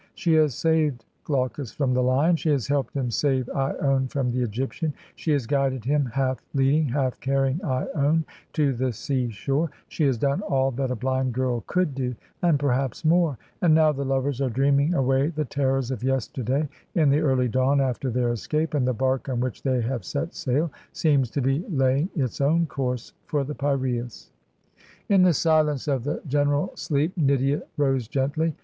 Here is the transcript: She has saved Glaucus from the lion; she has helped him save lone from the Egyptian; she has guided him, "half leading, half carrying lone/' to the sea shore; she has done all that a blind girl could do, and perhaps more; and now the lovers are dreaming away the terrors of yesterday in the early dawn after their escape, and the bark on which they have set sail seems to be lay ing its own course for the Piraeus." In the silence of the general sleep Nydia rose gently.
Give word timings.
She 0.15 0.33
has 0.33 0.55
saved 0.55 1.05
Glaucus 1.25 1.71
from 1.71 1.93
the 1.93 2.01
lion; 2.01 2.35
she 2.35 2.49
has 2.49 2.65
helped 2.65 2.95
him 2.95 3.11
save 3.11 3.47
lone 3.49 4.07
from 4.07 4.31
the 4.31 4.41
Egyptian; 4.41 4.95
she 5.15 5.29
has 5.31 5.45
guided 5.45 5.85
him, 5.85 6.07
"half 6.07 6.39
leading, 6.55 6.85
half 6.89 7.19
carrying 7.19 7.59
lone/' 7.59 8.23
to 8.53 8.73
the 8.73 8.93
sea 8.93 9.29
shore; 9.29 9.69
she 9.89 10.03
has 10.05 10.17
done 10.17 10.41
all 10.41 10.71
that 10.71 10.89
a 10.89 10.95
blind 10.95 11.33
girl 11.35 11.63
could 11.67 11.93
do, 11.93 12.15
and 12.41 12.57
perhaps 12.57 13.05
more; 13.05 13.37
and 13.61 13.75
now 13.75 13.91
the 13.91 14.03
lovers 14.03 14.41
are 14.41 14.49
dreaming 14.49 14.95
away 14.95 15.27
the 15.27 15.45
terrors 15.45 15.91
of 15.91 16.01
yesterday 16.03 16.67
in 16.95 17.11
the 17.11 17.19
early 17.19 17.47
dawn 17.47 17.79
after 17.79 18.09
their 18.09 18.31
escape, 18.31 18.73
and 18.73 18.87
the 18.87 18.93
bark 18.93 19.29
on 19.29 19.39
which 19.39 19.61
they 19.61 19.81
have 19.81 20.03
set 20.03 20.33
sail 20.33 20.71
seems 20.93 21.29
to 21.29 21.43
be 21.43 21.63
lay 21.69 21.99
ing 21.99 22.09
its 22.15 22.41
own 22.41 22.65
course 22.65 23.13
for 23.27 23.43
the 23.43 23.53
Piraeus." 23.53 24.31
In 25.09 25.21
the 25.21 25.33
silence 25.35 25.87
of 25.87 26.05
the 26.05 26.23
general 26.27 26.71
sleep 26.73 27.15
Nydia 27.15 27.61
rose 27.77 28.07
gently. 28.07 28.55